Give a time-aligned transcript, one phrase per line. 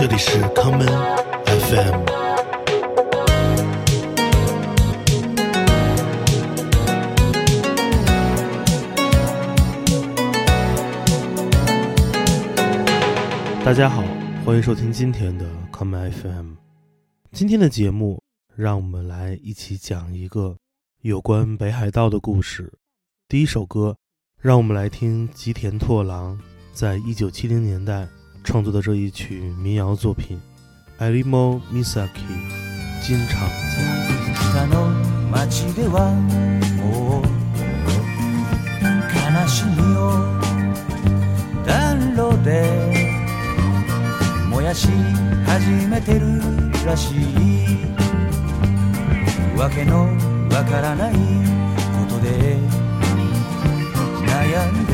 [0.00, 2.04] 这里是康门 FM。
[13.64, 14.00] 大家好，
[14.44, 16.52] 欢迎收听今天的康门 FM。
[17.32, 18.22] 今天的节目，
[18.54, 20.56] 让我们来一起讲一个
[21.02, 22.72] 有关北海道的故事。
[23.28, 23.96] 第一首歌，
[24.40, 26.40] 让我们来听吉田拓郎
[26.72, 28.06] 在一九七零年代。
[28.50, 30.40] 创作的这一曲民谣作品
[31.04, 32.08] 《Arimo Misaki》
[33.02, 33.46] 经常
[34.54, 34.66] 在。
[44.50, 44.88] もやし
[45.44, 46.40] 始めてる
[46.86, 47.66] らしい
[49.58, 50.06] わけの
[50.50, 52.56] わからないことで
[54.26, 54.86] 悩ん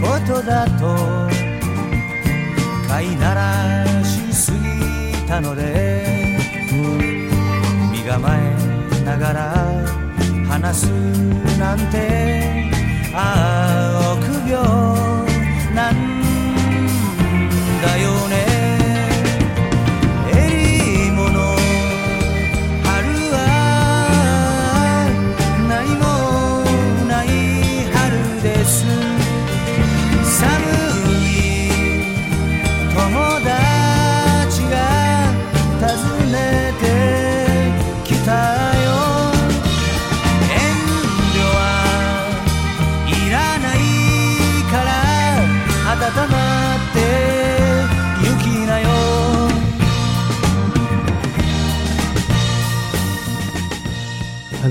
[0.00, 0.96] ことだと
[2.88, 6.38] 飼いならしすぎたので
[7.92, 9.52] 身構えながら
[10.48, 10.86] 話す
[11.58, 12.70] なんて
[13.14, 15.25] ああ臆病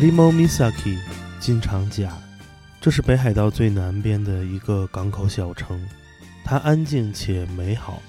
[0.05, 0.99] Imomisaki
[1.39, 2.16] 金长甲，
[2.79, 5.83] 这是北海道最南边的一个港口小城，
[6.43, 7.99] 它安静且美好，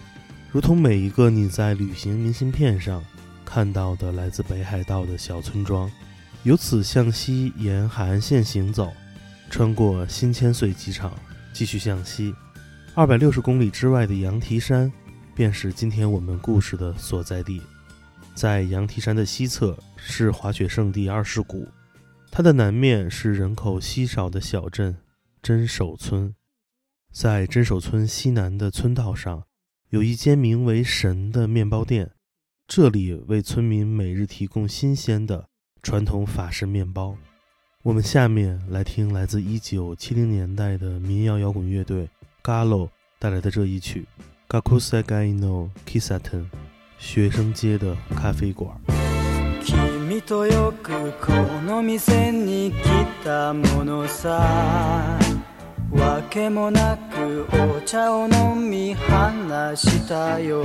[0.52, 3.02] 如同每一个你在旅行明信片上
[3.46, 5.90] 看到的来自北海道的小村庄。
[6.42, 8.92] 由此向西沿海岸线行走，
[9.48, 11.15] 穿过新千岁机场，
[11.54, 12.34] 继续向西，
[12.94, 14.92] 二百六十公里之外的羊蹄山
[15.34, 17.62] 便是今天我们故事的所在地。
[18.34, 21.66] 在羊蹄山的西侧是滑雪圣地二世谷。
[22.30, 24.96] 它的南面是人口稀少的小镇
[25.42, 26.34] 真守村，
[27.12, 29.44] 在真守村西南的村道上，
[29.90, 32.10] 有一间名为“神”的面包店，
[32.66, 35.48] 这里为村民每日提供新鲜的
[35.82, 37.16] 传统法式面包。
[37.84, 42.08] 我们下面来听来自1970年代的民谣摇滚乐队
[42.42, 42.90] Gallo
[43.20, 44.04] 带来的这一曲
[44.48, 46.20] 《g a k u s a Gai no Kisaten》，
[46.98, 49.05] 学生街的咖啡馆。
[50.26, 50.90] とよく
[51.24, 51.32] こ
[51.64, 54.30] の店に来たものさ
[55.92, 60.64] わけもなくお茶を飲み話したよ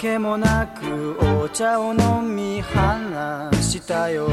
[0.00, 4.30] けもなくお茶を飲み話したよ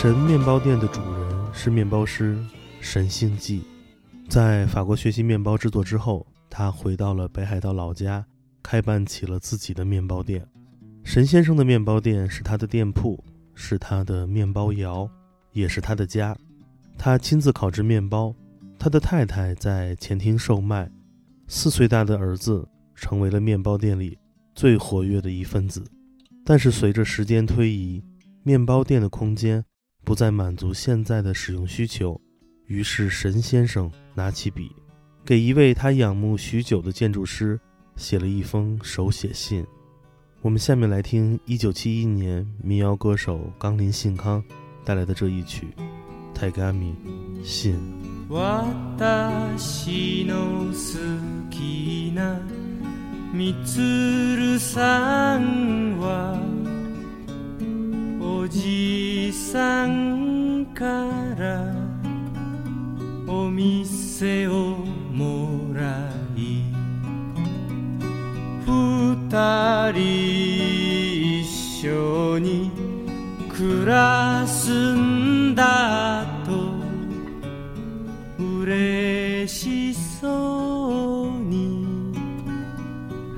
[0.00, 2.38] 神面包店的主人是面包师
[2.80, 3.64] 神星记，
[4.28, 8.24] 在法国学习面包制作之后，他回到了北海道老家，
[8.62, 10.46] 开办起了自己的面包店。
[11.02, 13.18] 神先生的面包店是他的店铺，
[13.56, 15.10] 是他的面包窑，
[15.50, 16.36] 也是他的家。
[16.96, 18.32] 他亲自烤制面包，
[18.78, 20.88] 他的太太在前厅售卖，
[21.48, 22.64] 四岁大的儿子
[22.94, 24.16] 成为了面包店里
[24.54, 25.82] 最活跃的一份子。
[26.44, 28.00] 但是随着时间推移，
[28.44, 29.64] 面包店的空间。
[30.08, 32.18] 不再满足现在的使用需求，
[32.64, 34.74] 于是神先生拿起笔，
[35.22, 37.60] 给一位他仰慕许久的建筑师
[37.94, 39.62] 写了一封手写信。
[40.40, 44.42] 我们下面来听1971年民谣歌手冈林信康
[44.82, 45.68] 带来的这一曲
[46.34, 46.94] 《泰戈米
[47.44, 47.76] 信》。
[58.36, 60.84] おじさんか
[61.38, 61.64] ら
[63.26, 64.76] お店を
[65.12, 66.62] もらい
[68.66, 69.22] 二
[69.94, 71.46] 人一
[71.88, 72.70] 緒に
[73.50, 76.74] 暮らすんだと
[78.60, 82.12] 嬉しそうに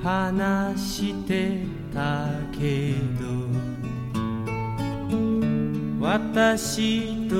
[0.02, 2.26] 話してた
[2.59, 3.30] けど
[6.12, 7.37] 私と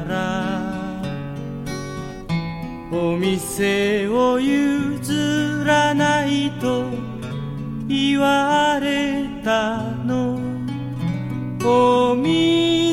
[0.07, 0.77] ら
[2.93, 6.85] お店を譲らないと
[7.89, 10.39] 言われたの
[11.65, 12.92] お店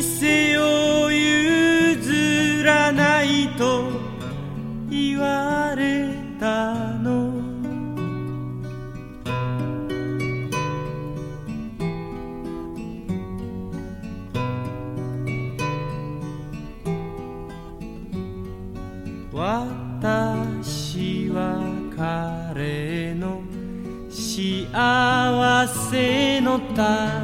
[26.50, 27.19] notar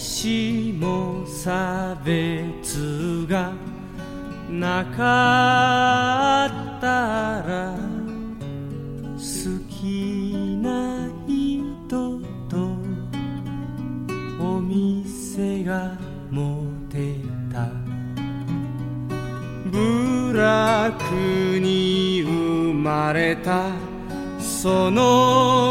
[0.00, 3.52] しも差別が
[4.48, 6.86] なかった
[7.46, 7.76] ら
[9.14, 12.56] 好きな人と
[14.42, 15.98] お店が
[16.30, 17.14] 持て
[17.52, 17.68] た
[19.70, 21.04] 部落
[21.60, 23.66] に生まれた
[24.40, 25.69] その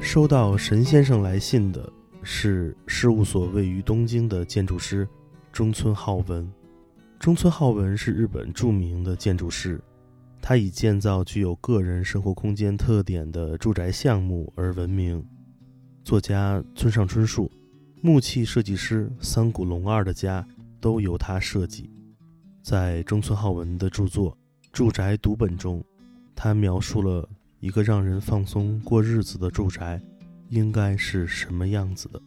[0.00, 1.90] 收到神先生来信的
[2.22, 5.08] 是事务所位于东京的建筑师
[5.52, 6.61] 中村浩文。
[7.22, 9.80] 中村浩文是日本著名的建筑师，
[10.40, 15.24] 他以建造具有个人生活空间特点的住宅项目而闻名。
[16.02, 17.48] 作家村上春树、
[18.00, 20.44] 木器设计师三谷隆二的家
[20.80, 21.88] 都由他设计。
[22.60, 24.32] 在中村浩文的著作
[24.72, 25.80] 《住宅读本》中，
[26.34, 27.28] 他描述了
[27.60, 30.02] 一个让人放松过日子的住宅
[30.48, 32.20] 应该是什么样子的。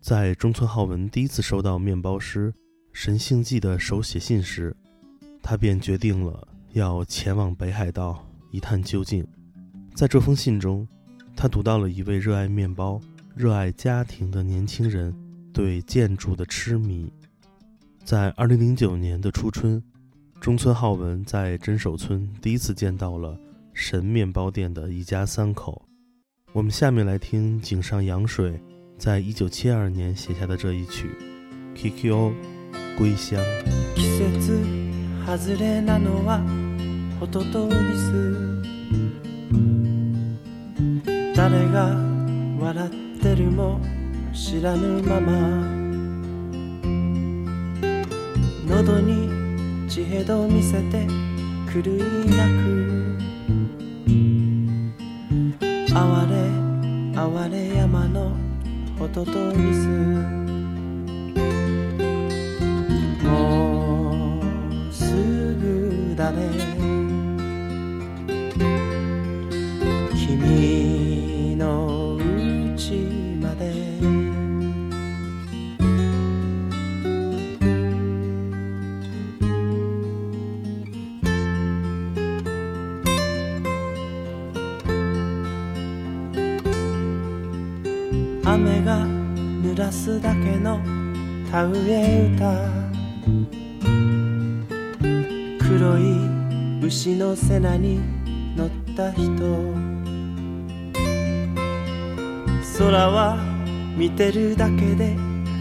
[0.00, 2.52] 在中村浩文第一次收到面包师。
[2.98, 4.74] 神性记》的手写信时，
[5.42, 9.22] 他便决定了要前往北海道一探究竟。
[9.94, 10.88] 在这封信中，
[11.36, 12.98] 他读到了一位热爱面包、
[13.34, 15.14] 热爱家庭的年轻人
[15.52, 17.12] 对建筑的痴迷。
[18.02, 19.80] 在二零零九年的初春，
[20.40, 23.38] 中村浩文在真守村第一次见到了
[23.74, 25.86] 神面包店的一家三口。
[26.54, 28.58] 我们下面来听井上洋水
[28.96, 31.10] 在一九七二年写下的这一曲
[31.78, 32.32] 《Kiko》。
[32.96, 33.38] 归乡
[33.94, 34.88] 季節
[35.26, 36.40] 外れなのは
[37.20, 38.62] ホトトギス
[41.36, 41.94] 誰が
[42.58, 43.78] 笑ってるも
[44.32, 45.32] 知らぬまま
[48.66, 51.06] 喉に血へど見せて
[51.70, 53.18] 狂いなく
[55.92, 58.32] 哀れ哀れ山の
[58.98, 60.45] ホトトギス
[66.16, 66.48] だね
[70.14, 72.92] 君のうち
[73.40, 73.70] まで
[88.46, 89.00] 雨が
[89.62, 90.80] 濡らすだけの
[91.52, 92.75] 田植え歌
[97.14, 98.00] 星のに
[98.56, 99.28] 乗った人
[102.78, 103.38] 空は
[103.96, 105.14] 見てるだけで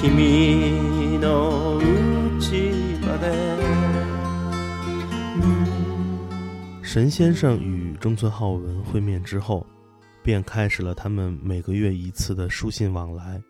[0.00, 1.80] 君の
[2.40, 3.58] ちまで
[6.82, 9.66] 神先生与中村浩文会面之后，
[10.22, 13.40] 便开始了他们每个月一次的书信往来。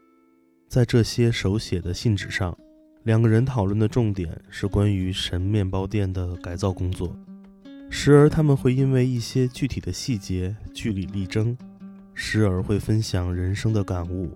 [0.68, 2.56] 在这些手写的信纸上，
[3.04, 7.14] 两个人讨论的重点是关于神面包店的改造工作。
[7.90, 11.56] 时而他们会因为一些具体的细节据理力争，
[12.14, 14.30] 时而会分享人生的感悟。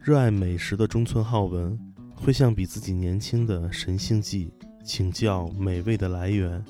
[0.00, 1.76] 热爱美食的中村浩文
[2.14, 4.48] 会向比自己年轻的神性纪
[4.84, 6.64] 请教美味的来源。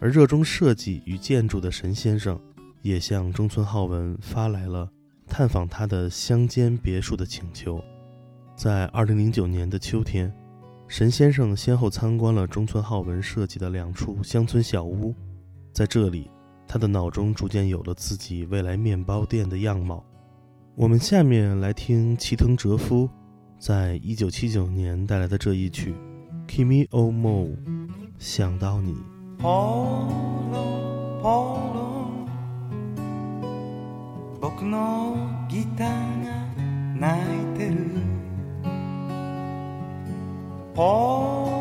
[0.00, 2.38] 而热衷设计与建筑的神先生，
[2.82, 4.88] 也向中村浩文发来了
[5.26, 7.82] 探访他的乡间别墅的请求。
[8.56, 10.32] 在二零零九年的秋天，
[10.86, 15.12] 神先生先后参观了中村浩文设计的两处乡村小屋，
[15.72, 16.30] 在这里，
[16.66, 20.04] 他的脑中逐渐有了自己未来面包店的样貌。
[20.76, 23.10] 我们下面来听齐藤哲夫
[23.58, 25.92] 在一九七九年带来的这一曲
[26.48, 27.48] 《Kimi o Mo》，
[28.16, 29.17] 想到你。
[29.40, 29.46] ポ
[30.50, 31.28] ロポ
[31.72, 32.26] ロ
[34.40, 35.16] 僕の
[35.48, 36.30] ギターが
[36.96, 37.20] 泣
[37.54, 37.88] いてる
[40.74, 40.82] ポ
[41.52, 41.57] ロ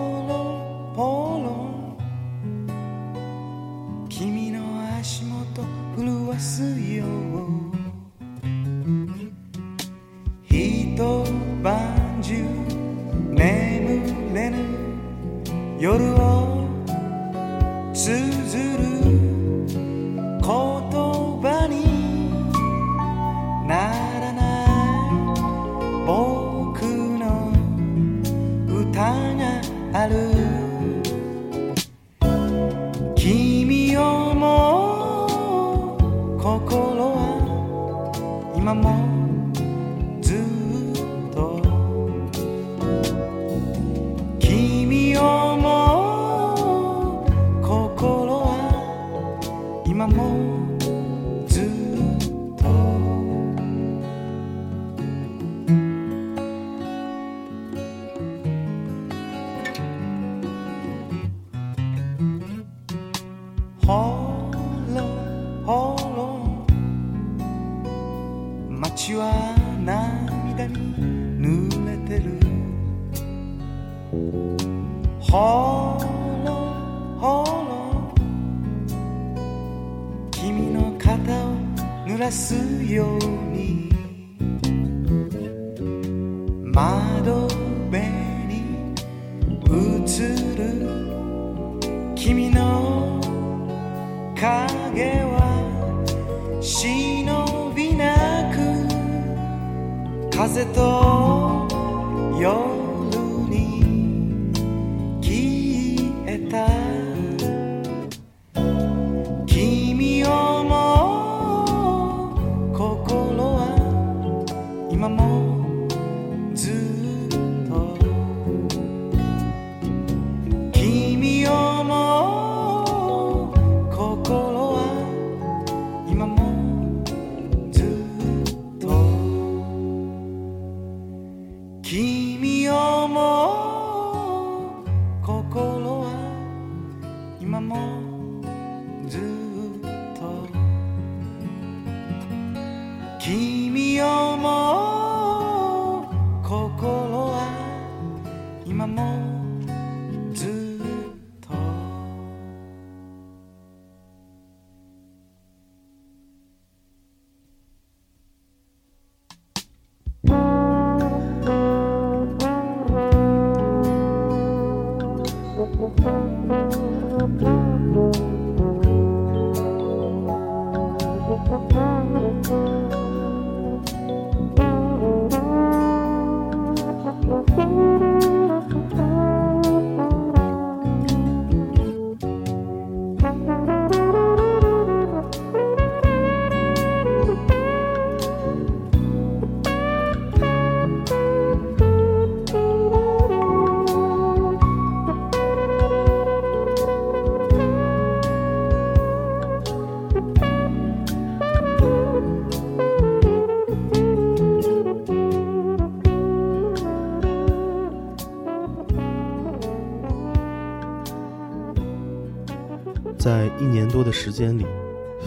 [214.27, 214.65] 时间里，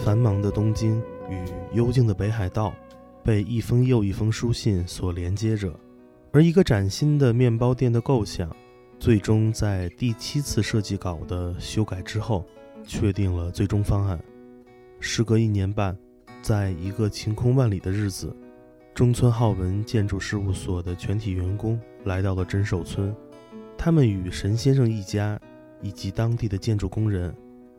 [0.05, 2.71] 繁忙的东京与幽静的北海道
[3.23, 5.73] 被一封又一封书信所连接着，
[6.31, 8.55] 而一个崭新的面包店的构想，
[8.99, 12.45] 最终在第七次设计稿的修改之后，
[12.85, 14.23] 确定了最终方案。
[14.99, 15.97] 时隔一年半，
[16.43, 18.31] 在一个晴空万里的日子，
[18.93, 23.11] 中村浩文建筑事务所的全体员工来到了真守村，
[23.79, 25.39] 他们与神先生一家，
[25.81, 27.35] 以及当地的建筑工人。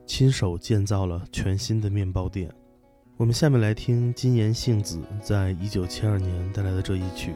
[0.06, 2.50] 亲手建造了全新的面包店。
[3.16, 7.32] 我们下面来听金岩杏子在一九七二年带来的这一曲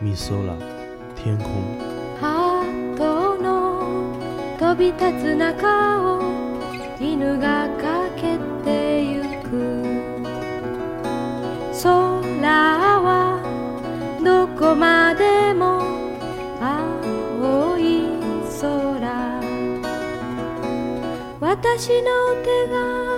[0.02, 0.30] 《m i s
[1.14, 1.50] 天空》。
[21.62, 23.09] 私の手が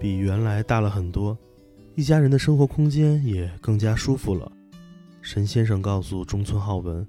[0.00, 1.36] 比原来大了很多，
[1.94, 4.50] 一家人的生活空间也更加舒服了。
[5.20, 7.06] 神先生告诉中村浩文，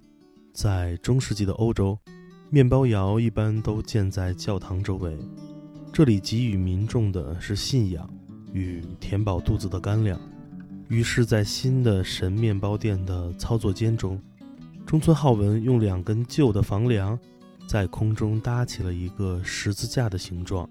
[0.51, 1.97] 在中世纪的欧洲，
[2.49, 5.17] 面包窑一般都建在教堂周围，
[5.93, 8.09] 这里给予民众的是信仰
[8.51, 10.19] 与填饱肚子的干粮。
[10.89, 14.21] 于是，在新的神面包店的操作间中，
[14.85, 17.17] 中村浩文用两根旧的房梁，
[17.69, 20.69] 在空中搭起了一个十字架的形状。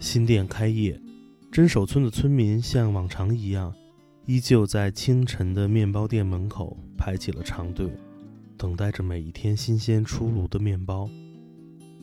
[0.00, 0.98] 新店开业，
[1.52, 3.70] 真守村的村民像往常一样，
[4.24, 7.86] 依旧在清晨的面包店门口排起了长队，
[8.56, 11.08] 等待着每一天新鲜出炉的面包。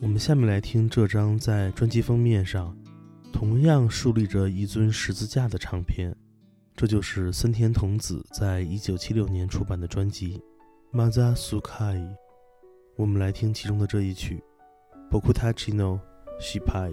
[0.00, 2.74] 我们下面来听这张在专辑封面上
[3.32, 6.14] 同样竖立着一尊十字架的唱片，
[6.76, 10.40] 这就是森田童子在一九七六年出版的专辑
[10.96, 11.62] 《Mazasukai》。
[12.96, 14.40] 我们来听其中的这一曲
[15.10, 16.00] 《Bokutachi no
[16.40, 16.92] Shippai》。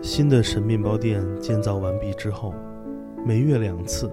[0.00, 2.54] 新的神面包店建造完毕之后，
[3.26, 4.08] 每月两次，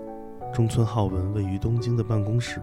[0.51, 2.59] 中村浩文位于东京的办公室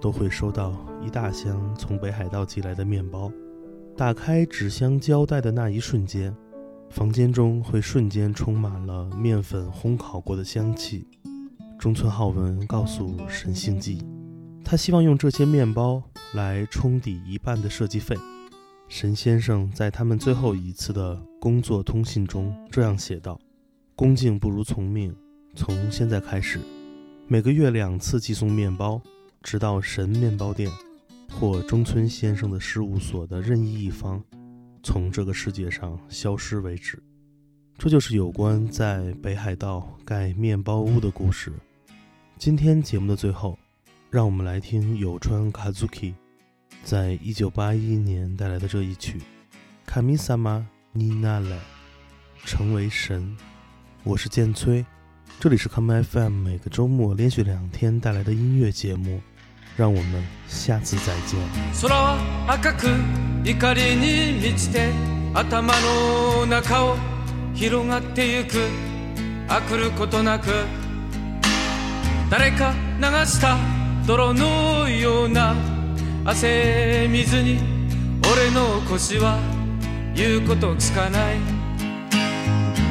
[0.00, 3.30] 都会收到一大箱从北海道寄来的面包。
[3.98, 6.32] 打开纸箱胶带的那一瞬间，
[6.88, 11.04] 房间中会瞬间充满了面粉烘烤过的香气。
[11.80, 14.04] 中村浩文告诉神星纪，
[14.64, 16.00] 他希望用这些面包
[16.34, 18.14] 来冲抵一半的设计费。
[18.86, 23.36] 神先生在他们最后一次的工作通信中这样写道
[23.96, 25.12] ：“恭敬不如从命，
[25.56, 26.60] 从现在开始，
[27.26, 29.02] 每个月两次寄送面包，
[29.42, 30.70] 直到神面包店。”
[31.30, 34.22] 或中村先生的事务所的任意一方，
[34.82, 37.00] 从这个世界上消失为止。
[37.76, 41.52] 这就是有关在北海道盖面包屋的故事。
[42.36, 43.56] 今天节目的最后，
[44.10, 46.14] 让我们来听有川 Kazuki
[46.82, 49.18] 在一九八一年带来的这一曲
[49.86, 51.56] 《卡米萨玛尼娜 m
[52.44, 53.36] 成为神。
[54.02, 54.84] 我是建崔，
[55.38, 59.20] 这里是 Come FM，每个周末连续两天带来的音乐节目。
[59.78, 61.38] 让我们下次再见。
[61.80, 62.88] 空は赤く
[63.44, 64.90] 怒りに満ちて
[65.34, 65.72] 頭
[66.40, 66.96] の中を
[67.54, 68.56] 広がってゆく
[69.46, 70.48] あくることなく
[72.28, 73.56] 誰か流した
[74.04, 75.54] 泥のような
[76.24, 77.60] 汗水に
[78.32, 79.38] 俺の腰は
[80.16, 81.36] 言うこと聞かない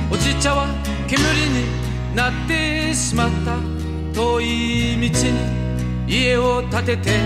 [0.09, 0.67] おじ茶は
[1.09, 3.57] 煙になってしまった
[4.13, 5.56] 遠い道に
[6.07, 7.19] 家を建てて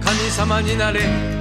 [0.00, 1.35] 神様になれ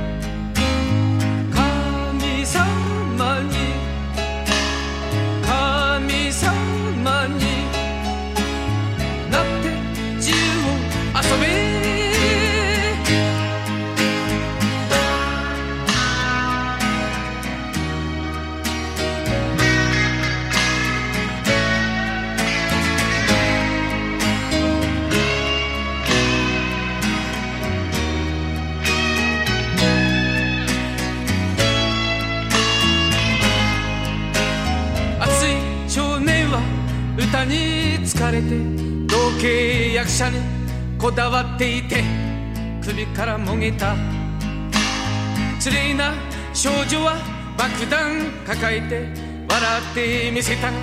[48.55, 49.05] 抱えて
[49.49, 50.77] 笑ってみせたが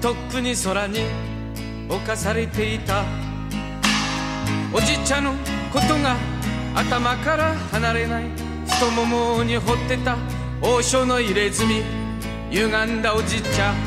[0.00, 1.00] とっくに空に
[1.88, 3.04] 侵されていた
[4.74, 5.32] おじいちゃんの
[5.72, 6.14] ことが
[6.74, 8.24] 頭から離れない
[8.68, 9.04] 太も
[9.36, 10.16] もに掘ってた
[10.60, 11.82] 王将の入れ墨
[12.50, 13.85] 歪んだおじいちゃん